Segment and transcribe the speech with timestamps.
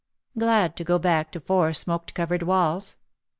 [0.35, 2.97] Glad to go back to four smoke covered walls?